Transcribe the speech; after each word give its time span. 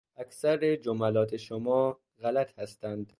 اکثر 0.17 0.75
جملات 0.75 1.37
شما 1.37 1.99
غلط 2.21 2.59
هستند. 2.59 3.07